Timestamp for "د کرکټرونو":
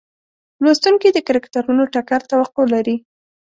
1.11-1.83